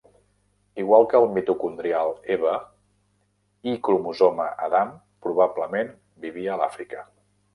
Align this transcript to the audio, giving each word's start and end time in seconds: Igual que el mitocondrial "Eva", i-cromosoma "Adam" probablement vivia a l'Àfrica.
Igual 0.83 1.03
que 1.09 1.17
el 1.19 1.27
mitocondrial 1.33 2.09
"Eva", 2.35 2.53
i-cromosoma 3.73 4.49
"Adam" 4.69 4.97
probablement 5.27 5.95
vivia 6.27 6.55
a 6.55 6.59
l'Àfrica. 6.63 7.05